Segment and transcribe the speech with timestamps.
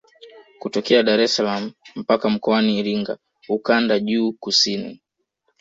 [0.61, 3.17] Kutokea Dar es salaam mpaka Mkoani Iringa
[3.49, 5.01] ukanda juu kusini